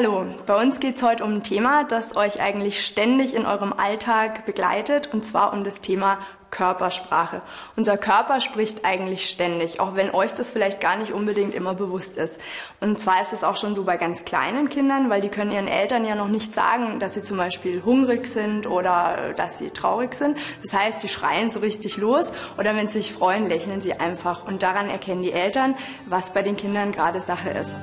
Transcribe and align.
Hallo, 0.00 0.26
bei 0.46 0.54
uns 0.54 0.78
geht 0.78 0.94
es 0.94 1.02
heute 1.02 1.24
um 1.24 1.34
ein 1.34 1.42
Thema, 1.42 1.82
das 1.82 2.16
euch 2.16 2.40
eigentlich 2.40 2.86
ständig 2.86 3.34
in 3.34 3.46
eurem 3.46 3.72
Alltag 3.72 4.46
begleitet, 4.46 5.12
und 5.12 5.24
zwar 5.24 5.52
um 5.52 5.64
das 5.64 5.80
Thema 5.80 6.18
Körpersprache. 6.52 7.42
Unser 7.74 7.96
Körper 7.96 8.40
spricht 8.40 8.84
eigentlich 8.84 9.28
ständig, 9.28 9.80
auch 9.80 9.96
wenn 9.96 10.14
euch 10.14 10.32
das 10.32 10.52
vielleicht 10.52 10.80
gar 10.80 10.94
nicht 10.94 11.12
unbedingt 11.12 11.52
immer 11.52 11.74
bewusst 11.74 12.16
ist. 12.16 12.38
Und 12.80 13.00
zwar 13.00 13.20
ist 13.22 13.32
es 13.32 13.42
auch 13.42 13.56
schon 13.56 13.74
so 13.74 13.82
bei 13.82 13.96
ganz 13.96 14.24
kleinen 14.24 14.68
Kindern, 14.68 15.10
weil 15.10 15.20
die 15.20 15.30
können 15.30 15.50
ihren 15.50 15.66
Eltern 15.66 16.04
ja 16.04 16.14
noch 16.14 16.28
nicht 16.28 16.54
sagen, 16.54 17.00
dass 17.00 17.14
sie 17.14 17.24
zum 17.24 17.36
Beispiel 17.36 17.82
hungrig 17.84 18.28
sind 18.28 18.68
oder 18.68 19.34
dass 19.36 19.58
sie 19.58 19.70
traurig 19.70 20.14
sind. 20.14 20.38
Das 20.62 20.74
heißt, 20.74 21.00
sie 21.00 21.08
schreien 21.08 21.50
so 21.50 21.58
richtig 21.58 21.96
los 21.96 22.32
oder 22.56 22.76
wenn 22.76 22.86
sie 22.86 22.98
sich 22.98 23.12
freuen, 23.12 23.48
lächeln 23.48 23.80
sie 23.80 23.94
einfach. 23.94 24.46
Und 24.46 24.62
daran 24.62 24.90
erkennen 24.90 25.22
die 25.22 25.32
Eltern, 25.32 25.74
was 26.06 26.32
bei 26.32 26.42
den 26.42 26.56
Kindern 26.56 26.92
gerade 26.92 27.20
Sache 27.20 27.50
ist. 27.50 27.76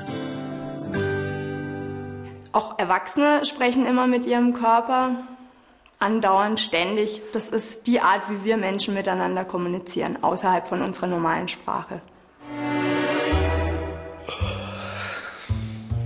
Auch 2.56 2.80
Erwachsene 2.80 3.44
sprechen 3.44 3.86
immer 3.86 4.08
mit 4.08 4.26
ihrem 4.26 4.54
Körper, 4.54 5.10
andauernd, 6.00 6.58
ständig. 6.58 7.22
Das 7.34 7.50
ist 7.50 7.86
die 7.86 8.00
Art, 8.00 8.30
wie 8.30 8.46
wir 8.46 8.56
Menschen 8.56 8.94
miteinander 8.94 9.44
kommunizieren, 9.44 10.24
außerhalb 10.24 10.66
von 10.66 10.82
unserer 10.82 11.08
normalen 11.08 11.50
Sprache. 11.50 12.00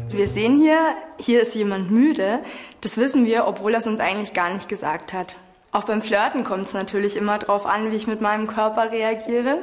Wir 0.10 0.28
sehen 0.28 0.58
hier, 0.58 0.96
hier 1.20 1.44
ist 1.44 1.54
jemand 1.54 1.92
müde. 1.92 2.40
Das 2.82 2.98
wissen 2.98 3.28
wir, 3.28 3.46
obwohl 3.46 3.74
er 3.74 3.80
es 3.82 3.86
uns 3.86 4.00
eigentlich 4.00 4.34
gar 4.34 4.52
nicht 4.52 4.68
gesagt 4.68 5.14
hat. 5.14 5.36
Auch 5.72 5.84
beim 5.84 6.02
Flirten 6.02 6.44
kommt 6.44 6.66
es 6.66 6.74
natürlich 6.74 7.16
immer 7.16 7.38
darauf 7.38 7.68
an, 7.68 7.92
wie 7.92 7.96
ich 7.96 8.08
mit 8.08 8.22
meinem 8.22 8.48
Körper 8.48 8.92
reagiere. 8.92 9.60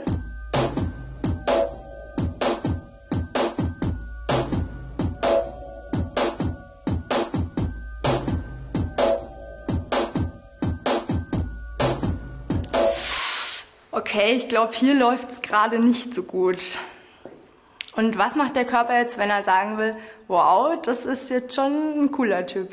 Okay, 13.97 14.35
ich 14.35 14.49
glaube, 14.49 14.75
hier 14.75 14.95
läuft 14.95 15.31
es 15.31 15.41
gerade 15.41 15.79
nicht 15.79 16.15
so 16.15 16.23
gut. 16.23 16.79
Und 17.97 18.19
was 18.19 18.37
macht 18.37 18.55
der 18.55 18.67
Körper 18.67 18.99
jetzt, 18.99 19.17
wenn 19.17 19.31
er 19.31 19.43
sagen 19.43 19.79
will, 19.79 19.97
wow, 20.29 20.79
das 20.83 21.07
ist 21.07 21.31
jetzt 21.31 21.55
schon 21.55 22.05
ein 22.05 22.13
cooler 22.13 22.47
Typ? 22.47 22.71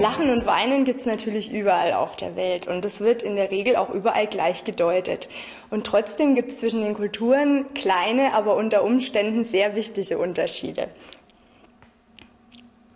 Lachen 0.00 0.30
und 0.30 0.46
Weinen 0.46 0.84
gibt 0.84 1.00
es 1.00 1.06
natürlich 1.06 1.52
überall 1.52 1.92
auf 1.92 2.16
der 2.16 2.34
Welt 2.34 2.66
und 2.66 2.82
es 2.86 3.00
wird 3.00 3.22
in 3.22 3.36
der 3.36 3.50
Regel 3.50 3.76
auch 3.76 3.90
überall 3.90 4.26
gleich 4.26 4.64
gedeutet. 4.64 5.28
Und 5.68 5.86
trotzdem 5.86 6.34
gibt 6.34 6.50
es 6.50 6.58
zwischen 6.58 6.80
den 6.80 6.94
Kulturen 6.94 7.66
kleine, 7.74 8.32
aber 8.32 8.56
unter 8.56 8.82
Umständen 8.82 9.44
sehr 9.44 9.74
wichtige 9.74 10.16
Unterschiede. 10.16 10.88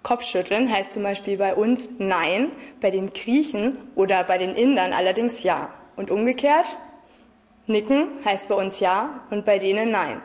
Kopfschütteln 0.03 0.73
heißt 0.73 0.95
zum 0.95 1.03
Beispiel 1.03 1.37
bei 1.37 1.55
uns 1.55 1.91
Nein, 1.99 2.51
bei 2.81 2.91
den 2.91 3.11
Griechen 3.11 3.77
oder 3.97 4.25
bei 4.25 4.39
den 4.39 4.55
Indern 4.55 4.95
allerdings 4.95 5.43
Ja. 5.43 5.75
Und 5.97 6.11
umgekehrt, 6.11 6.65
Nicken 7.67 8.09
heißt 8.25 8.49
bei 8.49 8.55
uns 8.55 8.81
Ja 8.81 9.27
und 9.29 9.45
bei 9.45 9.59
denen 9.59 9.91
Nein. 9.91 10.23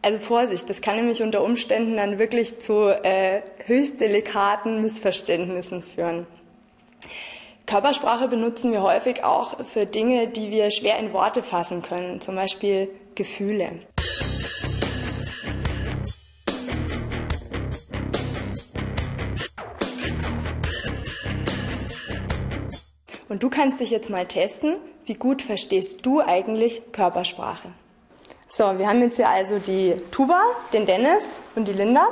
Also 0.00 0.18
Vorsicht, 0.18 0.70
das 0.70 0.80
kann 0.80 0.96
nämlich 0.96 1.22
unter 1.22 1.42
Umständen 1.42 1.96
dann 1.96 2.18
wirklich 2.18 2.60
zu 2.60 2.88
äh, 3.04 3.42
höchst 3.66 4.00
delikaten 4.00 4.80
Missverständnissen 4.80 5.82
führen. 5.82 6.26
Körpersprache 7.66 8.28
benutzen 8.28 8.72
wir 8.72 8.82
häufig 8.82 9.24
auch 9.24 9.64
für 9.66 9.86
Dinge, 9.86 10.28
die 10.28 10.50
wir 10.50 10.70
schwer 10.70 10.98
in 10.98 11.12
Worte 11.12 11.42
fassen 11.42 11.82
können, 11.82 12.20
zum 12.20 12.36
Beispiel 12.36 12.88
Gefühle. 13.14 13.72
Und 23.28 23.42
du 23.42 23.50
kannst 23.50 23.80
dich 23.80 23.90
jetzt 23.90 24.08
mal 24.08 24.26
testen, 24.26 24.76
wie 25.04 25.14
gut 25.14 25.42
verstehst 25.42 26.06
du 26.06 26.20
eigentlich 26.20 26.92
Körpersprache? 26.92 27.72
So, 28.50 28.78
wir 28.78 28.88
haben 28.88 29.02
jetzt 29.02 29.16
hier 29.16 29.28
also 29.28 29.58
die 29.58 29.94
Tuba, 30.10 30.40
den 30.72 30.86
Dennis 30.86 31.38
und 31.54 31.68
die 31.68 31.74
Linda. 31.74 32.08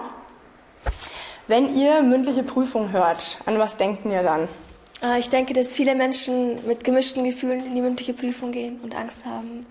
Wenn 1.48 1.74
ihr 1.74 2.02
mündliche 2.02 2.42
Prüfung 2.42 2.92
hört, 2.92 3.38
an 3.46 3.58
was 3.58 3.78
denken 3.78 4.10
ihr 4.10 4.22
dann? 4.22 4.46
Äh, 5.02 5.18
ich 5.18 5.30
denke, 5.30 5.54
dass 5.54 5.74
viele 5.74 5.94
Menschen 5.94 6.66
mit 6.66 6.84
gemischten 6.84 7.24
Gefühlen 7.24 7.64
in 7.64 7.74
die 7.74 7.80
mündliche 7.80 8.12
Prüfung 8.12 8.52
gehen 8.52 8.80
und 8.82 8.94
Angst 8.94 9.24
haben. 9.24 9.62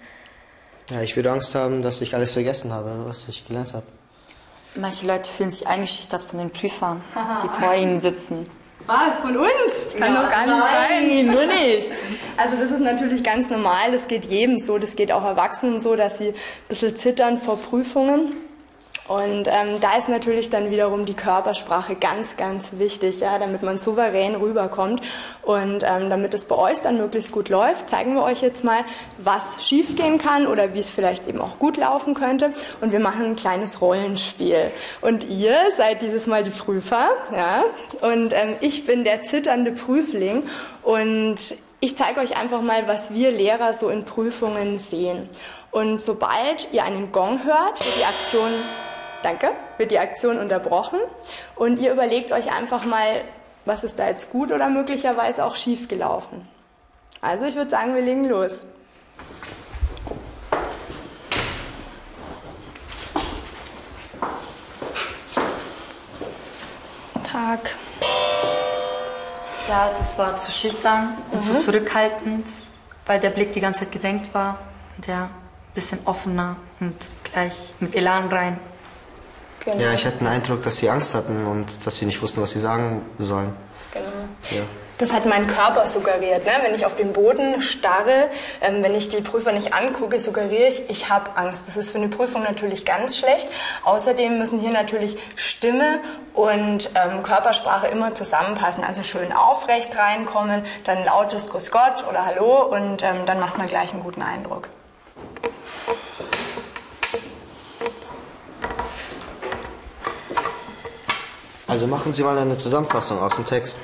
Ja, 0.90 1.02
ich 1.02 1.16
würde 1.16 1.31
Angst 1.31 1.53
haben, 1.53 1.84
dass 1.84 2.02
ich 2.02 2.16
alles 2.16 2.31
vergessen 2.31 2.74
habe, 2.74 3.06
was 3.06 3.28
ich 3.28 3.46
gelernt 3.46 3.74
habe. 3.76 3.86
Manche 4.74 5.06
Leute 5.06 5.30
fühlen 5.30 5.52
sich 5.52 5.68
eingeschüchtert 5.68 6.24
von 6.24 6.40
den 6.40 6.50
Prüfern, 6.50 7.03
die 7.44 7.62
vor 7.62 7.76
ihnen 7.76 8.02
sitzen. 8.02 8.50
Was? 8.88 9.19
Von 9.22 9.38
uns? 9.38 9.50
Kann 9.97 10.13
ja, 10.13 10.22
doch 10.22 10.29
gar 10.29 10.46
nicht 10.46 10.59
nein, 10.59 11.09
sein. 11.09 11.25
nur 11.34 11.46
nicht. 11.46 11.91
Also 12.38 12.57
das 12.57 12.72
ist 12.72 12.81
natürlich 12.81 13.23
ganz 13.23 13.50
normal, 13.50 13.91
das 13.91 14.07
geht 14.07 14.25
jedem 14.25 14.59
so, 14.59 14.78
das 14.78 14.96
geht 14.96 15.12
auch 15.12 15.23
Erwachsenen 15.23 15.79
so, 15.79 15.96
dass 15.96 16.19
sie 16.19 16.29
ein 16.29 16.35
bisschen 16.68 16.96
zittern 16.96 17.40
vor 17.40 17.57
Prüfungen. 17.57 18.34
Und 19.08 19.48
ähm, 19.48 19.80
da 19.82 19.98
ist 19.98 20.10
natürlich 20.10 20.50
dann 20.50 20.72
wiederum 20.72 21.06
die 21.06 21.14
Körpersprache 21.14 21.96
ganz, 21.96 22.38
ganz 22.38 22.72
wichtig, 22.74 23.20
ja, 23.20 23.38
damit 23.38 23.62
man 23.62 23.78
souverän 23.78 24.34
rüberkommt. 24.36 25.02
Und 25.44 25.84
ähm, 25.84 26.10
damit 26.10 26.34
es 26.34 26.46
bei 26.46 26.56
euch 26.56 26.80
dann 26.80 26.98
möglichst 26.98 27.32
gut 27.32 27.50
läuft, 27.50 27.90
zeigen 27.90 28.16
wir 28.16 28.24
euch 28.24 28.42
jetzt 28.42 28.64
mal, 28.64 28.80
was 29.20 29.68
schiefgehen 29.68 30.18
kann 30.18 30.48
oder 30.48 30.74
wie 30.74 30.80
es 30.80 30.90
vielleicht 30.90 31.28
eben 31.28 31.40
auch 31.40 31.60
gut 31.60 31.78
laufen 31.78 32.16
könnte. 32.16 32.52
Und 32.82 32.92
wir 32.92 33.00
machen 33.00 33.26
ein 33.26 33.36
kleines 33.36 33.80
Rollenspiel. 33.80 34.72
Und 35.02 35.24
ihr 35.30 35.56
seid 35.78 36.02
dieses 36.02 36.26
Mal 36.26 36.44
die 36.44 36.50
Prüfer, 36.50 37.10
ja, 37.32 37.64
und 38.02 38.34
ähm, 38.34 38.56
ich 38.62 38.86
bin 38.86 39.04
der 39.04 39.24
zitternde 39.24 39.72
Prüfling. 39.72 40.44
Und 40.82 41.56
ich 41.80 41.96
zeige 41.96 42.22
euch 42.22 42.38
einfach 42.38 42.62
mal, 42.62 42.88
was 42.88 43.14
wir 43.14 43.30
Lehrer 43.30 43.74
so 43.74 43.90
in 43.90 44.06
Prüfungen 44.06 44.80
sehen. 44.80 45.30
Und 45.70 46.02
sobald 46.02 46.70
ihr 46.72 46.84
einen 46.84 47.12
Gong 47.12 47.44
hört, 47.44 47.86
wird 47.86 47.98
die 48.00 48.06
Aktion 48.06 48.52
danke, 49.25 49.52
wird 49.78 49.91
die 49.91 50.00
Aktion 50.00 50.38
unterbrochen 50.38 51.00
und 51.56 51.80
ihr 51.80 51.91
überlegt 51.91 52.31
euch 52.31 52.52
einfach 52.53 52.86
mal, 52.86 53.22
was 53.66 53.84
ist 53.84 53.97
da 53.97 54.08
jetzt 54.08 54.30
gut 54.30 54.52
oder 54.52 54.69
möglicherweise 54.69 55.44
auch 55.44 55.56
schief 55.56 55.88
gelaufen. 55.88 56.47
Also 57.22 57.46
ich 57.46 57.56
würde 57.56 57.72
sagen, 57.72 57.96
wir 57.96 58.03
legen 58.03 58.25
los. 58.25 58.64
Tag. 67.31 67.59
Ja, 69.68 69.90
das 69.90 70.19
war 70.19 70.38
zu 70.38 70.52
schüchtern 70.52 71.18
und 71.31 71.40
mhm. 71.40 71.44
zu 71.44 71.58
zurückhaltend, 71.58 72.46
weil 73.08 73.19
der 73.19 73.31
Blick 73.31 73.52
die 73.53 73.59
ganze 73.59 73.81
Zeit 73.81 73.91
gesenkt 73.91 74.34
war 74.35 74.59
und 74.96 75.08
ja, 75.08 75.24
ein 75.24 75.30
bisschen 75.74 76.00
offener 76.06 76.58
und 76.80 76.96
gleich 77.24 77.74
mit 77.80 77.96
Elan 77.96 78.28
rein. 78.28 78.59
Genau. 79.66 79.78
Ja, 79.78 79.94
ich 79.94 80.06
hatte 80.06 80.20
den 80.20 80.28
Eindruck, 80.28 80.64
dass 80.64 80.78
sie 80.78 80.90
Angst 80.90 81.16
hatten 81.16 81.48
und 81.48 81.86
dass 81.86 81.98
sie 81.98 82.06
nicht 82.06 82.22
wussten, 82.22 82.42
was 82.42 82.52
sie 82.52 82.59
sagen 82.59 83.02
sollen. 83.18 83.53
Genau. 83.92 84.06
Ja. 84.52 84.62
Das 84.98 85.12
hat 85.12 85.26
mein 85.26 85.46
Körper 85.48 85.88
suggeriert. 85.88 86.46
Ne? 86.46 86.52
Wenn 86.64 86.74
ich 86.74 86.86
auf 86.86 86.96
den 86.96 87.12
Boden 87.12 87.59
starre, 87.59 88.29
ähm, 88.62 88.82
wenn 88.82 88.94
ich 88.94 89.09
die 89.09 89.20
Prüfer 89.20 89.52
nicht 89.52 89.73
angucke, 89.73 90.22
suggeriere 90.22 90.70
ich, 90.70 90.90
ich 90.90 91.09
habe 91.09 91.35
Angst. 91.35 91.67
Das 91.67 91.76
ist 91.76 91.91
für 91.91 91.97
eine 91.97 92.08
Prüfung 92.08 92.44
natürlich 92.44 92.85
ganz 92.85 93.17
schlecht. 93.17 93.50
Außerdem 93.84 94.38
müssen 94.38 94.59
hier 94.59 94.72
natürlich 94.72 95.17
Stimme 95.35 96.00
und 96.34 96.91
ähm, 96.96 97.23
Körpersprache 97.23 97.88
immer 97.88 98.16
zusammenpassen. 98.16 98.85
Also 98.85 99.03
schön 99.03 99.34
aufrecht 99.34 99.97
reinkommen, 99.97 100.62
dann 100.85 101.03
lautes 101.03 101.50
Grüß 101.50 101.72
Gott 101.72 102.06
oder 102.09 102.26
Hallo 102.26 102.64
und 102.64 103.03
ähm, 103.03 103.26
dann 103.26 103.41
macht 103.41 103.58
man 103.58 103.67
gleich 103.67 103.91
einen 103.91 104.02
guten 104.02 104.22
Eindruck. 104.22 104.70
Also 111.76 111.88
machen 111.88 112.14
Sie 112.14 112.24
mal 112.24 112.38
eine 112.38 112.58
Zusammenfassung 112.58 113.22
aus 113.22 113.36
dem 113.36 113.46
Text. 113.46 113.82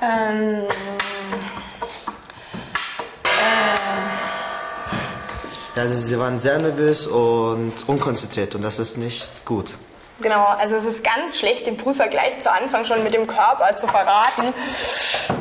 Ähm, 0.00 0.66
äh, 5.76 5.78
also 5.78 5.94
Sie 5.94 6.18
waren 6.18 6.38
sehr 6.38 6.58
nervös 6.58 7.06
und 7.06 7.74
unkonzentriert 7.86 8.54
und 8.54 8.62
das 8.62 8.78
ist 8.78 8.96
nicht 8.96 9.44
gut. 9.44 9.76
Genau, 10.22 10.46
also 10.46 10.76
es 10.76 10.86
ist 10.86 11.04
ganz 11.04 11.38
schlecht, 11.38 11.66
dem 11.66 11.76
Prüfer 11.76 12.08
gleich 12.08 12.38
zu 12.38 12.50
Anfang 12.50 12.86
schon 12.86 13.04
mit 13.04 13.12
dem 13.12 13.26
Körper 13.26 13.76
zu 13.76 13.86
verraten, 13.86 14.54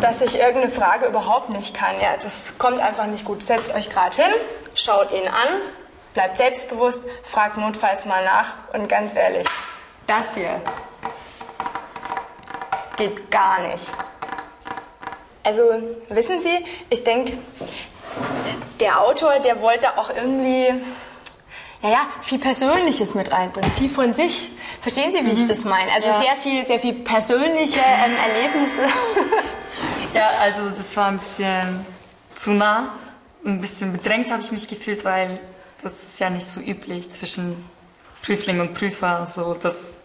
dass 0.01 0.19
ich 0.19 0.37
irgendeine 0.37 0.73
Frage 0.73 1.05
überhaupt 1.05 1.49
nicht 1.49 1.73
kann. 1.73 1.95
Ja, 2.01 2.17
das 2.21 2.55
kommt 2.57 2.81
einfach 2.81 3.05
nicht 3.05 3.23
gut. 3.23 3.41
Setzt 3.41 3.73
euch 3.73 3.89
gerade 3.89 4.13
hin, 4.17 4.33
schaut 4.73 5.13
ihn 5.13 5.29
an, 5.29 5.61
bleibt 6.13 6.35
selbstbewusst, 6.39 7.03
fragt 7.23 7.55
notfalls 7.55 8.03
mal 8.03 8.25
nach 8.25 8.47
und 8.73 8.89
ganz 8.89 9.15
ehrlich, 9.15 9.47
das 10.07 10.33
hier 10.33 10.59
geht 12.97 13.29
gar 13.31 13.61
nicht. 13.67 13.85
Also 15.43 15.61
wissen 16.09 16.41
Sie, 16.41 16.65
ich 16.89 17.03
denke, 17.03 17.37
der 18.79 19.01
Autor, 19.01 19.39
der 19.39 19.61
wollte 19.61 19.97
auch 19.97 20.09
irgendwie, 20.09 20.73
naja, 21.81 21.99
viel 22.21 22.39
Persönliches 22.39 23.13
mit 23.13 23.31
reinbringen, 23.31 23.71
viel 23.73 23.89
von 23.89 24.13
sich. 24.15 24.51
Verstehen 24.81 25.11
Sie, 25.11 25.23
wie 25.25 25.31
ich 25.33 25.45
das 25.45 25.63
meine? 25.65 25.91
Also 25.91 26.07
Ja. 26.07 26.19
sehr 26.19 26.35
viel, 26.37 26.65
sehr 26.65 26.79
viel 26.79 26.93
persönliche 26.93 27.79
ähm, 27.79 28.15
Erlebnisse. 28.15 28.81
Ja, 30.13 30.29
also 30.41 30.69
das 30.69 30.95
war 30.97 31.07
ein 31.07 31.19
bisschen 31.19 31.85
zu 32.33 32.51
nah. 32.51 32.93
Ein 33.45 33.61
bisschen 33.61 33.91
bedrängt 33.93 34.31
habe 34.31 34.41
ich 34.41 34.51
mich 34.51 34.67
gefühlt, 34.67 35.05
weil 35.05 35.39
das 35.83 36.03
ist 36.03 36.19
ja 36.19 36.29
nicht 36.29 36.47
so 36.47 36.61
üblich 36.61 37.11
zwischen 37.11 37.69
Prüfling 38.23 38.59
und 38.61 38.73
Prüfer, 38.73 39.27
so 39.27 39.53
dass 39.53 39.97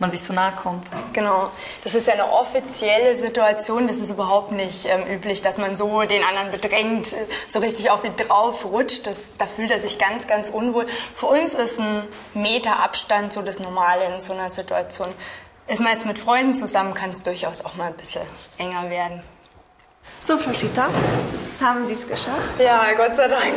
man 0.00 0.10
sich 0.10 0.22
so 0.22 0.32
nahe 0.32 0.52
kommt. 0.52 0.86
Genau, 1.12 1.48
das 1.84 1.94
ist 1.94 2.06
ja 2.06 2.14
eine 2.14 2.32
offizielle 2.32 3.14
Situation, 3.16 3.86
das 3.86 4.00
ist 4.00 4.10
überhaupt 4.10 4.50
nicht 4.52 4.86
ähm, 4.86 5.06
üblich, 5.06 5.42
dass 5.42 5.58
man 5.58 5.76
so 5.76 6.02
den 6.02 6.22
anderen 6.24 6.50
bedrängt, 6.50 7.12
äh, 7.12 7.26
so 7.48 7.60
richtig 7.60 7.90
auf 7.90 8.04
ihn 8.04 8.16
drauf 8.16 8.64
rutscht. 8.64 9.06
Das, 9.06 9.36
da 9.36 9.46
fühlt 9.46 9.70
er 9.70 9.80
sich 9.80 9.98
ganz, 9.98 10.26
ganz 10.26 10.48
unwohl. 10.48 10.86
Für 11.14 11.26
uns 11.26 11.54
ist 11.54 11.78
ein 11.78 12.08
Meter 12.34 12.82
Abstand 12.82 13.32
so 13.32 13.42
das 13.42 13.60
Normale 13.60 14.06
in 14.06 14.20
so 14.20 14.32
einer 14.32 14.50
Situation. 14.50 15.08
Ist 15.68 15.80
man 15.80 15.92
jetzt 15.92 16.06
mit 16.06 16.18
Freunden 16.18 16.56
zusammen, 16.56 16.94
kann 16.94 17.10
es 17.10 17.22
durchaus 17.22 17.64
auch 17.64 17.76
mal 17.76 17.88
ein 17.88 17.94
bisschen 17.94 18.22
enger 18.58 18.90
werden. 18.90 19.22
So, 20.20 20.36
Frau 20.36 20.52
Schitter, 20.52 20.88
jetzt 21.46 21.62
haben 21.62 21.86
Sie 21.86 21.92
es 21.92 22.08
geschafft. 22.08 22.58
Ja, 22.58 22.92
Gott 22.94 23.16
sei 23.16 23.28
Dank. 23.28 23.54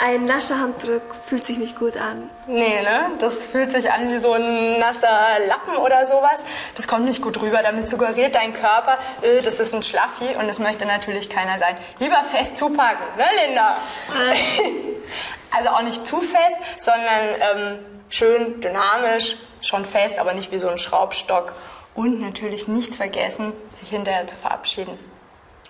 Ein 0.00 0.26
lascher 0.26 0.60
Handdruck 0.60 1.02
fühlt 1.26 1.44
sich 1.44 1.58
nicht 1.58 1.76
gut 1.76 1.96
an. 1.96 2.30
Nee, 2.46 2.82
ne? 2.82 3.10
Das 3.18 3.46
fühlt 3.46 3.72
sich 3.72 3.90
an 3.90 4.08
wie 4.12 4.18
so 4.18 4.32
ein 4.32 4.78
nasser 4.78 5.18
Lappen 5.48 5.76
oder 5.76 6.06
sowas. 6.06 6.44
Das 6.76 6.86
kommt 6.86 7.04
nicht 7.04 7.20
gut 7.20 7.40
rüber. 7.40 7.62
Damit 7.62 7.88
suggeriert 7.88 8.34
dein 8.34 8.52
Körper, 8.52 8.98
äh, 9.22 9.42
das 9.42 9.58
ist 9.58 9.74
ein 9.74 9.82
Schlaffi 9.82 10.36
und 10.38 10.46
das 10.46 10.60
möchte 10.60 10.86
natürlich 10.86 11.28
keiner 11.28 11.58
sein. 11.58 11.76
Lieber 11.98 12.22
fest 12.22 12.58
zupacken, 12.58 13.04
ne, 13.16 13.24
Linda? 13.46 13.76
also 15.56 15.70
auch 15.70 15.82
nicht 15.82 16.06
zu 16.06 16.20
fest, 16.20 16.58
sondern 16.76 17.22
ähm, 17.56 17.78
schön 18.08 18.60
dynamisch, 18.60 19.36
schon 19.60 19.84
fest, 19.84 20.18
aber 20.18 20.32
nicht 20.32 20.52
wie 20.52 20.58
so 20.58 20.68
ein 20.68 20.78
Schraubstock. 20.78 21.54
Und 21.94 22.20
natürlich 22.20 22.68
nicht 22.68 22.94
vergessen, 22.94 23.52
sich 23.70 23.88
hinterher 23.88 24.26
zu 24.28 24.36
verabschieden. 24.36 24.96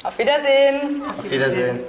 Auf 0.05 0.19
Wiedersehen. 0.19 1.03
Auf 1.09 1.31
Wiedersehen. 1.31 1.81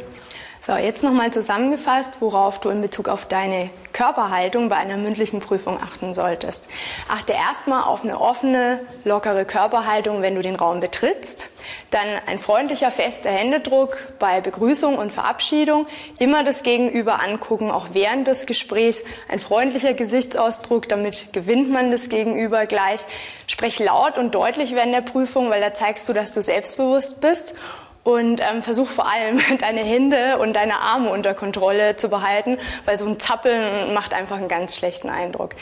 So, 0.69 0.75
jetzt 0.75 1.03
nochmal 1.03 1.31
zusammengefasst, 1.31 2.17
worauf 2.19 2.59
du 2.59 2.69
in 2.69 2.79
Bezug 2.79 3.09
auf 3.09 3.25
deine 3.25 3.71
Körperhaltung 3.91 4.69
bei 4.69 4.75
einer 4.75 4.97
mündlichen 4.97 5.39
Prüfung 5.39 5.79
achten 5.81 6.13
solltest. 6.13 6.67
Achte 7.07 7.33
erstmal 7.33 7.85
auf 7.85 8.03
eine 8.03 8.21
offene, 8.21 8.79
lockere 9.03 9.45
Körperhaltung, 9.45 10.21
wenn 10.21 10.35
du 10.35 10.43
den 10.43 10.55
Raum 10.55 10.79
betrittst. 10.79 11.53
Dann 11.89 12.07
ein 12.27 12.37
freundlicher, 12.37 12.91
fester 12.91 13.31
Händedruck 13.31 13.97
bei 14.19 14.41
Begrüßung 14.41 14.99
und 14.99 15.11
Verabschiedung. 15.11 15.87
Immer 16.19 16.43
das 16.43 16.61
Gegenüber 16.61 17.19
angucken, 17.19 17.71
auch 17.71 17.87
während 17.93 18.27
des 18.27 18.45
Gesprächs. 18.45 19.03
Ein 19.27 19.39
freundlicher 19.39 19.95
Gesichtsausdruck, 19.95 20.87
damit 20.87 21.33
gewinnt 21.33 21.71
man 21.71 21.89
das 21.89 22.09
Gegenüber 22.09 22.67
gleich. 22.67 23.01
Sprech 23.47 23.79
laut 23.79 24.19
und 24.19 24.35
deutlich 24.35 24.75
während 24.75 24.93
der 24.93 25.01
Prüfung, 25.01 25.49
weil 25.49 25.61
da 25.61 25.73
zeigst 25.73 26.07
du, 26.07 26.13
dass 26.13 26.31
du 26.31 26.43
selbstbewusst 26.43 27.21
bist 27.21 27.55
und 28.03 28.41
ähm, 28.41 28.61
versuch 28.63 28.87
vor 28.87 29.07
allem 29.07 29.39
deine 29.59 29.81
Hände 29.81 30.37
und 30.39 30.55
deine 30.55 30.79
Arme 30.79 31.09
unter 31.09 31.33
Kontrolle 31.33 31.95
zu 31.95 32.09
behalten, 32.09 32.57
weil 32.85 32.97
so 32.97 33.05
ein 33.05 33.19
Zappeln 33.19 33.93
macht 33.93 34.13
einfach 34.13 34.37
einen 34.37 34.47
ganz 34.47 34.75
schlechten 34.75 35.09
Eindruck. 35.09 35.55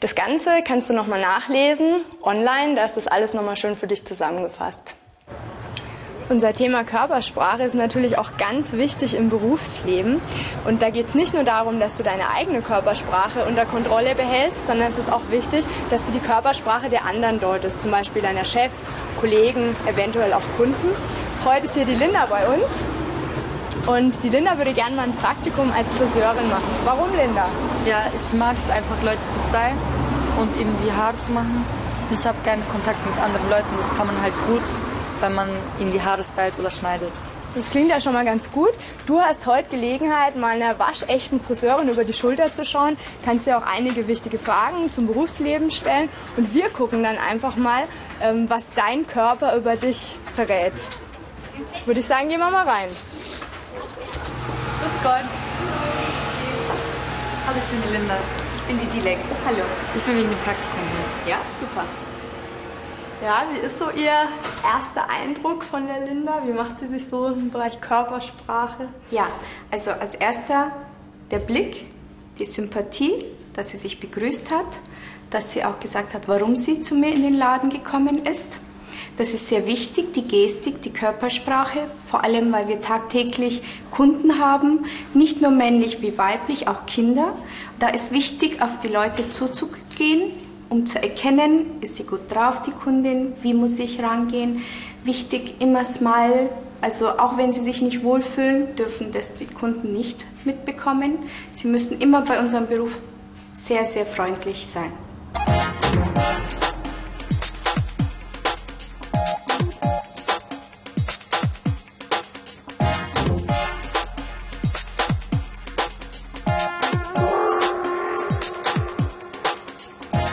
Das 0.00 0.14
Ganze 0.14 0.62
kannst 0.64 0.88
du 0.90 0.94
nochmal 0.94 1.20
nachlesen 1.20 2.02
online, 2.22 2.74
da 2.74 2.84
ist 2.84 2.96
das 2.96 3.06
alles 3.06 3.34
nochmal 3.34 3.56
schön 3.56 3.76
für 3.76 3.86
dich 3.86 4.06
zusammengefasst. 4.06 4.94
Unser 6.30 6.54
Thema 6.54 6.84
Körpersprache 6.84 7.64
ist 7.64 7.74
natürlich 7.74 8.16
auch 8.16 8.36
ganz 8.38 8.74
wichtig 8.74 9.16
im 9.16 9.30
Berufsleben. 9.30 10.22
Und 10.64 10.80
da 10.80 10.90
geht 10.90 11.08
es 11.08 11.16
nicht 11.16 11.34
nur 11.34 11.42
darum, 11.42 11.80
dass 11.80 11.96
du 11.96 12.04
deine 12.04 12.30
eigene 12.32 12.62
Körpersprache 12.62 13.44
unter 13.46 13.66
Kontrolle 13.66 14.14
behältst, 14.14 14.68
sondern 14.68 14.90
es 14.90 14.96
ist 14.96 15.12
auch 15.12 15.22
wichtig, 15.30 15.64
dass 15.90 16.04
du 16.04 16.12
die 16.12 16.20
Körpersprache 16.20 16.88
der 16.88 17.04
anderen 17.04 17.40
deutest, 17.40 17.80
zum 17.82 17.90
Beispiel 17.90 18.22
deiner 18.22 18.44
Chefs, 18.44 18.86
Kollegen, 19.18 19.74
eventuell 19.88 20.32
auch 20.32 20.44
Kunden. 20.56 20.94
Heute 21.42 21.64
ist 21.64 21.74
hier 21.74 21.86
die 21.86 21.94
Linda 21.94 22.26
bei 22.26 22.46
uns. 22.46 22.66
Und 23.86 24.22
die 24.22 24.28
Linda 24.28 24.58
würde 24.58 24.74
gerne 24.74 24.94
mal 24.94 25.04
ein 25.04 25.16
Praktikum 25.16 25.72
als 25.72 25.90
Friseurin 25.90 26.50
machen. 26.50 26.70
Warum 26.84 27.08
Linda? 27.16 27.46
Ja, 27.86 28.02
ich 28.14 28.34
mag 28.34 28.58
es 28.58 28.68
einfach, 28.68 29.02
Leute 29.02 29.22
zu 29.22 29.38
stylen 29.48 29.78
und 30.38 30.54
eben 30.60 30.70
die 30.84 30.92
Haare 30.92 31.18
zu 31.18 31.32
machen. 31.32 31.64
Ich 32.10 32.26
habe 32.26 32.36
keinen 32.44 32.62
Kontakt 32.68 32.98
mit 33.06 33.18
anderen 33.18 33.48
Leuten, 33.48 33.68
das 33.78 33.96
kann 33.96 34.06
man 34.08 34.20
halt 34.20 34.34
gut, 34.46 34.62
wenn 35.20 35.34
man 35.34 35.48
ihnen 35.78 35.92
die 35.92 36.02
Haare 36.02 36.22
stylt 36.22 36.58
oder 36.58 36.70
schneidet. 36.70 37.12
Das 37.54 37.70
klingt 37.70 37.88
ja 37.88 38.02
schon 38.02 38.12
mal 38.12 38.26
ganz 38.26 38.52
gut. 38.52 38.72
Du 39.06 39.18
hast 39.18 39.46
heute 39.46 39.70
Gelegenheit, 39.70 40.36
mal 40.36 40.50
einer 40.50 40.78
waschechten 40.78 41.40
Friseurin 41.40 41.88
über 41.88 42.04
die 42.04 42.12
Schulter 42.12 42.52
zu 42.52 42.66
schauen. 42.66 42.98
Kannst 43.24 43.46
dir 43.46 43.56
auch 43.56 43.66
einige 43.66 44.06
wichtige 44.08 44.38
Fragen 44.38 44.92
zum 44.92 45.06
Berufsleben 45.06 45.70
stellen. 45.70 46.10
Und 46.36 46.52
wir 46.54 46.68
gucken 46.68 47.02
dann 47.02 47.16
einfach 47.16 47.56
mal, 47.56 47.84
ähm, 48.22 48.48
was 48.50 48.74
dein 48.74 49.06
Körper 49.06 49.56
über 49.56 49.76
dich 49.76 50.18
verrät. 50.34 50.74
Würde 51.84 52.00
ich 52.00 52.06
sagen, 52.06 52.28
gehen 52.28 52.40
wir 52.40 52.50
mal 52.50 52.66
rein. 52.66 52.88
Grüß 52.88 53.06
Gott. 55.02 55.30
Hallo, 57.46 57.58
ich 57.58 57.64
bin 57.70 57.82
die 57.86 57.92
Linda. 57.96 58.16
Ich 58.56 58.62
bin 58.62 58.80
die 58.80 58.86
Dilek. 58.98 59.18
Hallo. 59.46 59.62
Ich 59.94 60.02
bin 60.02 60.16
wegen 60.16 60.30
dem 60.30 60.38
Praktikum 60.38 60.80
hier. 61.24 61.32
Ja, 61.32 61.38
super. 61.48 61.84
Ja, 63.22 63.44
wie 63.52 63.58
ist 63.58 63.78
so 63.78 63.90
Ihr 63.90 64.28
erster 64.64 65.10
Eindruck 65.10 65.62
von 65.62 65.86
der 65.86 66.06
Linda? 66.06 66.40
Wie 66.46 66.52
macht 66.52 66.80
sie 66.80 66.88
sich 66.88 67.06
so 67.06 67.26
im 67.26 67.50
Bereich 67.50 67.78
Körpersprache? 67.80 68.88
Ja, 69.10 69.26
also 69.70 69.90
als 69.90 70.14
erster 70.14 70.72
der 71.30 71.40
Blick, 71.40 71.86
die 72.38 72.46
Sympathie, 72.46 73.26
dass 73.52 73.68
sie 73.70 73.76
sich 73.76 74.00
begrüßt 74.00 74.50
hat, 74.50 74.80
dass 75.28 75.52
sie 75.52 75.62
auch 75.64 75.78
gesagt 75.80 76.14
hat, 76.14 76.28
warum 76.28 76.56
sie 76.56 76.80
zu 76.80 76.94
mir 76.94 77.12
in 77.12 77.22
den 77.22 77.34
Laden 77.34 77.68
gekommen 77.68 78.24
ist. 78.24 78.56
Das 79.16 79.34
ist 79.34 79.48
sehr 79.48 79.66
wichtig, 79.66 80.14
die 80.14 80.22
Gestik, 80.22 80.80
die 80.82 80.92
Körpersprache, 80.92 81.90
vor 82.06 82.24
allem 82.24 82.52
weil 82.52 82.68
wir 82.68 82.80
tagtäglich 82.80 83.62
Kunden 83.90 84.38
haben, 84.38 84.86
nicht 85.12 85.42
nur 85.42 85.50
männlich 85.50 86.00
wie 86.00 86.16
weiblich, 86.16 86.68
auch 86.68 86.86
Kinder. 86.86 87.34
Da 87.78 87.88
ist 87.88 88.12
wichtig, 88.12 88.62
auf 88.62 88.78
die 88.78 88.88
Leute 88.88 89.28
zuzugehen, 89.30 90.32
um 90.70 90.86
zu 90.86 91.02
erkennen, 91.02 91.66
ist 91.80 91.96
sie 91.96 92.04
gut 92.04 92.30
drauf, 92.30 92.62
die 92.62 92.70
Kundin, 92.70 93.34
wie 93.42 93.54
muss 93.54 93.78
ich 93.78 94.02
rangehen. 94.02 94.62
Wichtig, 95.04 95.60
immer 95.60 95.84
Smile, 95.84 96.48
also 96.80 97.10
auch 97.18 97.36
wenn 97.36 97.52
sie 97.52 97.60
sich 97.60 97.82
nicht 97.82 98.02
wohlfühlen, 98.02 98.74
dürfen 98.76 99.12
das 99.12 99.34
die 99.34 99.46
Kunden 99.46 99.92
nicht 99.92 100.24
mitbekommen. 100.44 101.18
Sie 101.52 101.68
müssen 101.68 102.00
immer 102.00 102.22
bei 102.22 102.40
unserem 102.40 102.66
Beruf 102.66 102.96
sehr, 103.54 103.84
sehr 103.84 104.06
freundlich 104.06 104.66
sein. 104.66 104.92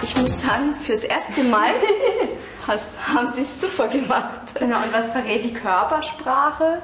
Ich 0.10 0.16
muss 0.16 0.40
sagen, 0.40 0.74
fürs 0.82 1.04
erste 1.04 1.44
Mal 1.44 1.70
hast, 2.68 2.92
haben 3.14 3.28
sie 3.28 3.42
es 3.42 3.60
super 3.60 3.88
gemacht. 3.90 4.40
Genau, 4.58 4.78
und 4.78 4.94
was 4.94 5.12
verrät 5.12 5.44
die 5.44 5.54
Körpersprache 5.54 6.82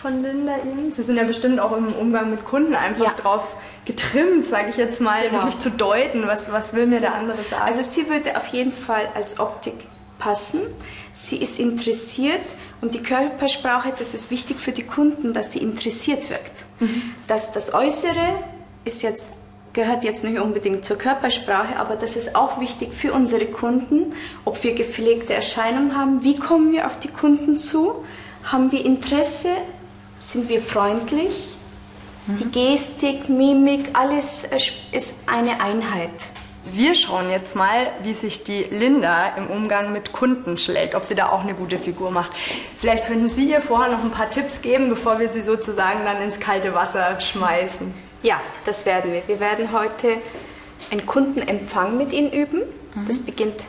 von 0.00 0.22
Linda 0.22 0.56
Ihnen? 0.62 0.92
Sie 0.92 1.02
sind 1.02 1.16
ja 1.16 1.24
bestimmt 1.24 1.58
auch 1.58 1.74
im 1.74 1.92
Umgang 1.94 2.30
mit 2.30 2.44
Kunden 2.44 2.74
einfach 2.74 3.04
Ja. 3.06 3.12
drauf 3.12 3.56
getrimmt, 3.86 4.46
sage 4.46 4.68
ich 4.70 4.76
jetzt 4.76 5.00
mal, 5.00 5.22
Genau. 5.22 5.38
wirklich 5.42 5.58
zu 5.58 5.70
deuten, 5.70 6.26
was, 6.26 6.52
was 6.52 6.74
will 6.74 6.86
mir 6.86 7.00
der 7.00 7.14
andere 7.14 7.42
sagen. 7.44 7.62
Also 7.64 7.80
sie 7.82 8.10
würde 8.10 8.36
auf 8.36 8.46
jeden 8.48 8.72
Fall 8.72 9.08
als 9.14 9.40
Optik 9.40 9.86
passen. 10.18 10.60
Sie 11.14 11.36
ist 11.38 11.58
interessiert 11.58 12.42
und 12.82 12.94
die 12.94 13.02
Körpersprache, 13.02 13.92
das 13.98 14.12
ist 14.12 14.30
wichtig 14.30 14.58
für 14.60 14.72
die 14.72 14.82
Kunden, 14.82 15.32
dass 15.32 15.52
sie 15.52 15.60
interessiert 15.60 16.28
wirkt. 16.28 16.66
Dass 17.26 17.52
das 17.52 17.72
Äußere 17.72 18.42
ist 18.84 19.02
jetzt 19.02 19.26
gehört 19.76 20.02
jetzt 20.02 20.24
nicht 20.24 20.40
unbedingt 20.40 20.84
zur 20.84 20.96
Körpersprache, 20.96 21.78
aber 21.78 21.94
das 21.94 22.16
ist 22.16 22.34
auch 22.34 22.60
wichtig 22.60 22.92
für 22.94 23.12
unsere 23.12 23.44
Kunden, 23.44 24.14
ob 24.44 24.64
wir 24.64 24.74
gepflegte 24.74 25.34
Erscheinung 25.34 25.94
haben, 25.94 26.24
wie 26.24 26.36
kommen 26.36 26.72
wir 26.72 26.86
auf 26.86 26.98
die 26.98 27.08
Kunden 27.08 27.58
zu, 27.58 28.04
haben 28.42 28.72
wir 28.72 28.84
Interesse, 28.84 29.50
sind 30.18 30.48
wir 30.48 30.62
freundlich, 30.62 31.56
die 32.26 32.50
Gestik, 32.50 33.28
Mimik, 33.28 33.90
alles 33.92 34.42
äh, 34.44 34.58
ist 34.90 35.14
eine 35.26 35.60
Einheit. 35.60 36.10
Wir 36.64 36.96
schauen 36.96 37.30
jetzt 37.30 37.54
mal, 37.54 37.92
wie 38.02 38.14
sich 38.14 38.42
die 38.42 38.64
Linda 38.64 39.36
im 39.36 39.46
Umgang 39.46 39.92
mit 39.92 40.10
Kunden 40.10 40.58
schlägt, 40.58 40.96
ob 40.96 41.04
sie 41.04 41.14
da 41.14 41.28
auch 41.28 41.42
eine 41.42 41.54
gute 41.54 41.78
Figur 41.78 42.10
macht. 42.10 42.32
Vielleicht 42.80 43.06
könnten 43.06 43.30
Sie 43.30 43.48
ihr 43.48 43.60
vorher 43.60 43.92
noch 43.92 44.02
ein 44.02 44.10
paar 44.10 44.30
Tipps 44.30 44.60
geben, 44.62 44.88
bevor 44.88 45.20
wir 45.20 45.28
sie 45.28 45.42
sozusagen 45.42 46.04
dann 46.04 46.20
ins 46.20 46.40
kalte 46.40 46.74
Wasser 46.74 47.20
schmeißen. 47.20 47.94
Ja, 48.26 48.40
das 48.64 48.86
werden 48.86 49.12
wir. 49.12 49.22
Wir 49.28 49.38
werden 49.38 49.70
heute 49.70 50.16
einen 50.90 51.06
Kundenempfang 51.06 51.96
mit 51.96 52.12
Ihnen 52.12 52.32
üben. 52.32 52.62
Das 53.06 53.20
beginnt 53.20 53.66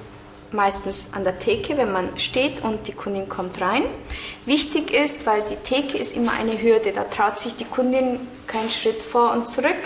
meistens 0.52 1.10
an 1.12 1.24
der 1.24 1.38
Theke, 1.38 1.78
wenn 1.78 1.92
man 1.92 2.18
steht 2.18 2.64
und 2.64 2.88
die 2.88 2.94
Kundin 2.94 3.30
kommt 3.30 3.62
rein. 3.62 3.84
Wichtig 4.48 4.90
ist, 4.90 5.28
weil 5.28 5.44
die 5.44 5.58
Theke 5.58 6.00
ist 6.00 6.16
immer 6.16 6.32
eine 6.32 6.60
Hürde, 6.60 6.92
da 6.92 7.04
traut 7.04 7.40
sich 7.40 7.56
die 7.56 7.66
Kundin 7.66 8.20
keinen 8.48 8.72
Schritt 8.72 9.00
vor 9.00 9.32
und 9.34 9.48
zurück, 9.48 9.78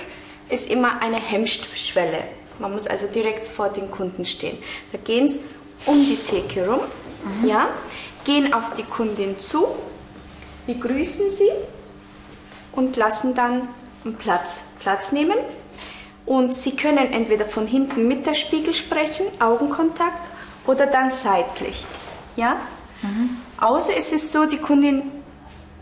ist 0.47 0.71
immer 0.71 1.01
eine 1.01 1.17
Hemmschwelle. 1.17 2.23
Man 2.57 2.71
muss 2.71 2.87
also 2.87 3.07
direkt 3.07 3.43
vor 3.43 3.67
den 3.67 3.91
Kunden 3.91 4.23
stehen. 4.23 4.57
Da 4.93 4.97
gehen 4.99 5.27
sie 5.27 5.41
um 5.85 5.97
die 6.05 6.15
Theke 6.15 6.65
rum, 6.65 6.79
mhm. 7.41 7.49
ja, 7.49 7.67
gehen 8.23 8.53
auf 8.53 8.73
die 8.75 8.83
Kundin 8.83 9.37
zu, 9.37 9.67
begrüßen 10.65 11.29
sie 11.29 11.51
und 12.71 12.95
lassen 12.95 13.35
dann 13.35 13.67
Platz, 14.17 14.61
Platz 14.79 15.11
nehmen. 15.11 15.37
Und 16.25 16.53
Sie 16.53 16.75
können 16.75 17.11
entweder 17.11 17.45
von 17.45 17.67
hinten 17.67 18.07
mit 18.07 18.25
der 18.25 18.33
Spiegel 18.33 18.73
sprechen, 18.73 19.25
Augenkontakt, 19.39 20.29
oder 20.67 20.85
dann 20.85 21.09
seitlich. 21.09 21.85
Ja? 22.35 22.57
Mhm. 23.01 23.37
Außer 23.59 23.93
es 23.97 24.11
ist 24.11 24.31
so, 24.31 24.45
die 24.45 24.57
Kundin 24.57 25.11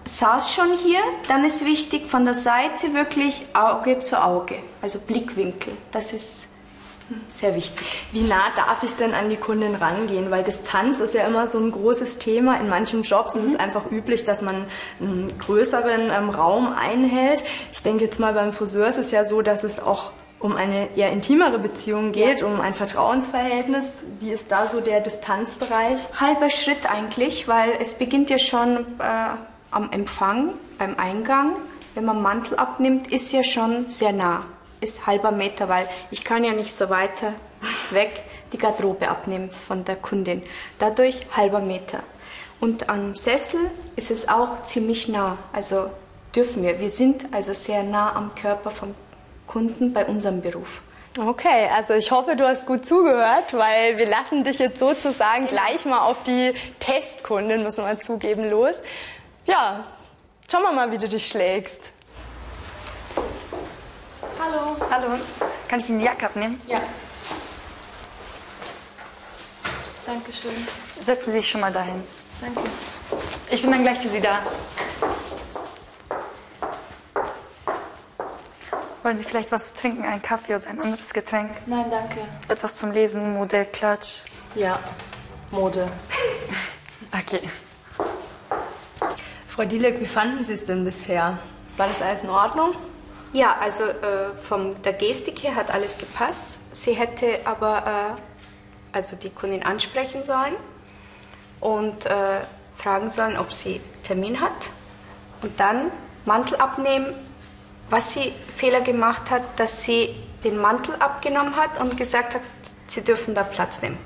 saß 0.05 0.53
schon 0.53 0.71
hier, 0.77 0.99
dann 1.27 1.45
ist 1.45 1.65
wichtig 1.65 2.07
von 2.07 2.25
der 2.25 2.35
Seite 2.35 2.93
wirklich 2.93 3.45
Auge 3.53 3.99
zu 3.99 4.21
Auge, 4.23 4.55
also 4.81 4.99
Blickwinkel. 4.99 5.73
Das 5.91 6.13
ist 6.13 6.47
sehr 7.27 7.55
wichtig. 7.55 7.85
Wie 8.11 8.21
nah 8.21 8.49
darf 8.55 8.83
ich 8.83 8.95
denn 8.95 9.13
an 9.13 9.29
die 9.29 9.37
Kundin 9.37 9.75
rangehen? 9.75 10.31
Weil 10.31 10.43
Distanz 10.43 10.99
ist 10.99 11.13
ja 11.13 11.25
immer 11.25 11.47
so 11.47 11.59
ein 11.59 11.71
großes 11.71 12.17
Thema. 12.17 12.59
In 12.59 12.69
manchen 12.69 13.03
Jobs 13.03 13.35
mhm. 13.35 13.45
ist 13.45 13.53
es 13.53 13.59
einfach 13.59 13.91
üblich, 13.91 14.23
dass 14.23 14.41
man 14.41 14.65
einen 14.99 15.31
größeren 15.39 16.11
ähm, 16.11 16.29
Raum 16.29 16.73
einhält. 16.73 17.43
Ich 17.71 17.83
denke 17.83 18.05
jetzt 18.05 18.19
mal 18.19 18.33
beim 18.33 18.53
Friseur 18.53 18.87
ist 18.87 18.97
es 18.97 19.11
ja 19.11 19.25
so, 19.25 19.41
dass 19.41 19.63
es 19.63 19.79
auch 19.79 20.11
um 20.39 20.55
eine 20.55 20.95
eher 20.95 21.11
intimere 21.11 21.59
Beziehung 21.59 22.11
geht, 22.11 22.41
ja. 22.41 22.47
um 22.47 22.61
ein 22.61 22.73
Vertrauensverhältnis. 22.73 24.03
Wie 24.19 24.31
ist 24.31 24.51
da 24.51 24.67
so 24.67 24.79
der 24.79 25.01
Distanzbereich? 25.01 26.07
Halber 26.19 26.49
Schritt 26.49 26.89
eigentlich, 26.89 27.47
weil 27.47 27.71
es 27.81 27.95
beginnt 27.95 28.29
ja 28.29 28.37
schon 28.37 28.77
äh, 28.99 29.35
am 29.71 29.91
Empfang, 29.91 30.53
beim 30.77 30.95
Eingang. 30.97 31.57
Wenn 31.93 32.05
man 32.05 32.21
Mantel 32.21 32.57
abnimmt, 32.57 33.11
ist 33.11 33.31
ja 33.33 33.43
schon 33.43 33.87
sehr 33.87 34.13
nah, 34.13 34.43
ist 34.81 35.07
halber 35.07 35.31
Meter, 35.31 35.69
weil 35.69 35.87
ich 36.11 36.23
kann 36.23 36.43
ja 36.43 36.53
nicht 36.53 36.73
so 36.73 36.89
weiter 36.89 37.33
weg 37.91 38.23
die 38.51 38.57
Garderobe 38.57 39.07
abnehmen 39.07 39.51
von 39.51 39.85
der 39.85 39.95
Kundin. 39.95 40.43
Dadurch 40.79 41.25
halber 41.35 41.59
Meter. 41.59 41.99
Und 42.59 42.89
am 42.89 43.15
Sessel 43.15 43.59
ist 43.95 44.11
es 44.11 44.27
auch 44.27 44.63
ziemlich 44.63 45.07
nah, 45.07 45.37
also 45.53 45.89
dürfen 46.35 46.63
wir. 46.63 46.79
Wir 46.79 46.89
sind 46.89 47.25
also 47.33 47.53
sehr 47.53 47.83
nah 47.83 48.15
am 48.15 48.35
Körper 48.35 48.71
vom 48.71 48.95
Kunden 49.47 49.93
bei 49.93 50.05
unserem 50.05 50.41
Beruf. 50.41 50.81
Okay, 51.17 51.67
also 51.75 51.95
ich 51.95 52.11
hoffe, 52.11 52.35
du 52.35 52.47
hast 52.47 52.65
gut 52.65 52.85
zugehört, 52.85 53.53
weil 53.53 53.97
wir 53.97 54.05
lassen 54.05 54.43
dich 54.43 54.59
jetzt 54.59 54.79
sozusagen 54.79 55.47
gleich 55.47 55.85
mal 55.85 55.99
auf 55.99 56.23
die 56.23 56.53
Testkundin, 56.79 57.63
müssen 57.63 57.83
wir 57.83 57.99
zugeben, 57.99 58.49
los. 58.49 58.81
Ja, 59.45 59.83
schauen 60.49 60.63
wir 60.63 60.71
mal, 60.71 60.91
wie 60.91 60.97
du 60.97 61.09
dich 61.09 61.27
schlägst. 61.27 61.91
Hallo. 64.49 64.75
Hallo. 64.89 65.07
Kann 65.67 65.79
ich 65.79 65.89
Ihnen 65.89 65.99
die 65.99 66.05
Jacke 66.05 66.25
abnehmen? 66.25 66.59
Ja. 66.67 66.81
Dankeschön. 70.05 70.67
Setzen 71.05 71.31
Sie 71.31 71.37
sich 71.37 71.49
schon 71.49 71.61
mal 71.61 71.71
dahin. 71.71 72.03
Danke. 72.41 72.61
Ich 73.51 73.61
bin 73.61 73.71
dann 73.71 73.83
gleich 73.83 73.99
für 73.99 74.09
Sie 74.09 74.21
da. 74.21 74.39
Wollen 79.03 79.17
Sie 79.17 79.23
vielleicht 79.23 79.51
was 79.51 79.73
zu 79.73 79.81
trinken, 79.81 80.03
einen 80.03 80.21
Kaffee 80.21 80.55
oder 80.55 80.67
ein 80.67 80.81
anderes 80.81 81.13
Getränk? 81.13 81.51
Nein, 81.67 81.85
danke. 81.89 82.27
Etwas 82.47 82.75
zum 82.75 82.91
Lesen, 82.91 83.33
Mode, 83.35 83.65
Klatsch? 83.65 84.25
Ja, 84.55 84.79
Mode. 85.51 85.91
okay. 87.13 87.47
Frau 89.47 89.63
Dielek, 89.65 89.99
wie 89.99 90.05
fanden 90.05 90.43
Sie 90.43 90.53
es 90.53 90.65
denn 90.65 90.83
bisher? 90.85 91.37
War 91.77 91.87
das 91.87 92.01
alles 92.01 92.23
in 92.23 92.29
Ordnung? 92.29 92.75
Ja, 93.33 93.57
also 93.59 93.83
äh, 93.83 94.33
von 94.41 94.81
der 94.81 94.93
Gestik 94.93 95.43
her 95.43 95.55
hat 95.55 95.71
alles 95.71 95.97
gepasst. 95.97 96.57
Sie 96.73 96.93
hätte 96.93 97.39
aber 97.45 97.77
äh, 97.77 98.95
also 98.95 99.15
die 99.15 99.29
Kundin 99.29 99.63
ansprechen 99.63 100.23
sollen 100.23 100.55
und 101.59 102.05
äh, 102.05 102.39
fragen 102.75 103.09
sollen, 103.11 103.37
ob 103.37 103.51
sie 103.51 103.81
Termin 104.03 104.41
hat 104.41 104.71
und 105.41 105.59
dann 105.59 105.91
Mantel 106.25 106.57
abnehmen 106.57 107.13
was 107.89 108.13
sie 108.13 108.33
Fehler 108.55 108.81
gemacht 108.81 109.31
hat, 109.31 109.43
dass 109.57 109.83
sie 109.83 110.09
den 110.43 110.59
Mantel 110.59 110.95
abgenommen 110.95 111.55
hat 111.55 111.81
und 111.81 111.97
gesagt 111.97 112.35
hat, 112.35 112.41
sie 112.87 113.03
dürfen 113.03 113.33
da 113.35 113.43
Platz 113.43 113.81
nehmen. 113.81 113.97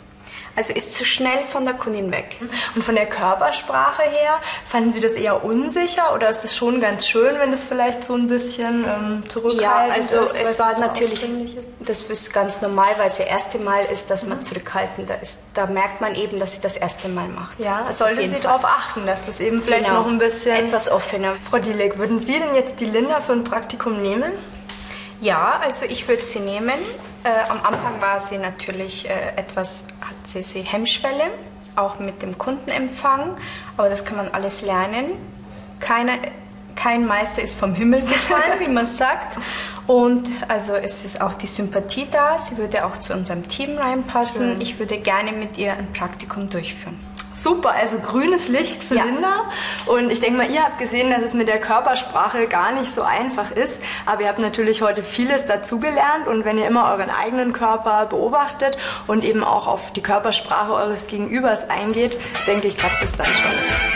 Also 0.56 0.74
ist 0.74 0.94
zu 0.94 1.04
schnell 1.04 1.44
von 1.50 1.66
der 1.66 1.74
Kundin 1.74 2.12
weg. 2.12 2.38
Und 2.76 2.84
von 2.84 2.94
der 2.96 3.08
Körpersprache 3.08 4.04
her, 4.04 4.40
fanden 4.66 4.92
Sie 4.92 5.00
das 5.00 5.14
eher 5.14 5.44
unsicher 5.44 6.14
oder 6.14 6.30
ist 6.30 6.44
es 6.44 6.56
schon 6.56 6.80
ganz 6.80 7.08
schön, 7.08 7.40
wenn 7.40 7.52
es 7.52 7.64
vielleicht 7.64 8.04
so 8.04 8.14
ein 8.14 8.28
bisschen 8.28 8.86
ähm, 8.86 9.24
zurückhaltend 9.28 9.62
Ja, 9.62 9.88
also 9.94 10.22
ist, 10.22 10.40
es 10.40 10.60
war 10.60 10.78
natürlich, 10.80 11.28
das 11.80 12.04
ist 12.04 12.32
ganz 12.32 12.62
normal, 12.62 12.90
weil 12.98 13.08
es 13.08 13.18
das 13.18 13.28
erste 13.28 13.58
Mal 13.58 13.86
ist, 13.86 14.10
dass 14.12 14.26
man 14.26 14.44
zurückhaltender 14.44 15.22
ist. 15.22 15.40
Da 15.56 15.66
merkt 15.66 16.02
man 16.02 16.14
eben, 16.16 16.38
dass 16.40 16.54
sie 16.54 16.62
das 16.62 16.78
erste 16.78 17.10
Mal 17.10 17.28
macht. 17.30 17.60
Ja, 17.60 17.86
das 17.88 17.98
sollte 17.98 18.28
sie 18.28 18.40
darauf 18.40 18.64
achten, 18.64 19.06
dass 19.08 19.26
das 19.26 19.40
eben 19.40 19.62
vielleicht 19.62 19.86
genau. 19.86 20.02
noch 20.02 20.08
ein 20.08 20.20
bisschen... 20.20 20.56
Etwas 20.56 20.92
offener. 20.92 21.36
Frau 21.50 21.58
Dilek, 21.58 21.98
würden 21.98 22.22
Sie 22.22 22.34
denn 22.34 22.54
jetzt 22.54 22.80
die 22.80 22.86
Linda 22.86 23.22
für 23.22 23.34
ein 23.34 23.44
Praktikum 23.44 24.02
nehmen? 24.02 24.34
Ja, 25.24 25.62
also 25.64 25.86
ich 25.86 26.06
würde 26.10 26.26
sie 26.26 26.42
nehmen. 26.42 26.76
Äh, 27.24 27.50
am 27.50 27.64
Anfang 27.64 28.02
war 28.02 28.20
sie 28.20 28.38
natürlich 28.38 29.10
äh, 29.10 29.38
etwas, 29.38 29.86
hat 30.02 30.16
sie, 30.26 30.44
sie 30.44 30.64
Hemmschwelle, 30.64 31.32
auch 31.78 31.98
mit 32.00 32.22
dem 32.22 32.38
Kundenempfang, 32.38 33.38
aber 33.78 33.90
das 33.90 34.04
kann 34.04 34.18
man 34.18 34.28
alles 34.32 34.64
lernen. 34.64 35.12
Keine, 35.80 36.20
kein 36.76 37.08
Meister 37.08 37.42
ist 37.42 37.58
vom 37.58 37.74
Himmel 37.74 38.02
gefallen, 38.06 38.60
wie 38.60 38.68
man 38.68 38.86
sagt. 38.86 39.38
Und 39.88 40.30
also 40.50 40.74
es 40.74 41.06
ist 41.06 41.22
auch 41.22 41.36
die 41.36 41.48
Sympathie 41.48 42.06
da. 42.12 42.38
Sie 42.38 42.58
würde 42.58 42.84
auch 42.86 42.98
zu 42.98 43.14
unserem 43.14 43.48
Team 43.48 43.78
reinpassen. 43.78 44.58
Schön. 44.58 44.62
Ich 44.62 44.78
würde 44.78 44.98
gerne 44.98 45.32
mit 45.32 45.58
ihr 45.58 45.72
ein 45.72 45.94
Praktikum 45.94 46.50
durchführen. 46.50 47.00
Super, 47.36 47.72
also 47.72 48.00
grünes 48.00 48.48
Licht 48.48 48.84
für 48.84 48.96
ja. 48.96 49.06
Linda. 49.06 49.50
Und 49.86 50.12
ich 50.12 50.20
denke 50.20 50.38
mal, 50.38 50.50
ihr 50.50 50.64
habt 50.64 50.80
gesehen, 50.80 51.10
dass 51.10 51.22
es 51.22 51.34
mit 51.34 51.48
der 51.48 51.60
Körpersprache 51.60 52.48
gar 52.48 52.72
nicht 52.72 52.92
so 52.92 53.02
einfach 53.02 53.52
ist. 53.52 53.82
Aber 54.06 54.22
ihr 54.22 54.28
habt 54.28 54.40
natürlich 54.40 54.82
heute 54.82 55.04
vieles 55.04 55.46
dazugelernt. 55.46 56.28
Und 56.28 56.46
wenn 56.46 56.58
ihr 56.58 56.68
immer 56.68 56.92
euren 56.92 57.10
eigenen 57.10 57.54
Körper 57.54 58.06
beobachtet 58.06 58.78
und 59.08 59.24
eben 59.24 59.44
auch 59.44 59.68
auf 59.68 59.92
die 59.94 60.02
Körpersprache 60.02 60.74
eures 60.74 61.08
Gegenübers 61.08 61.70
eingeht, 61.70 62.18
denke 62.48 62.68
ich, 62.68 62.78
klappt 62.78 63.04
es 63.04 63.14
dann 63.14 63.28
schon. 63.28 63.93